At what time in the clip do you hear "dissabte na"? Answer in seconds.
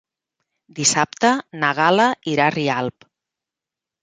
0.79-1.69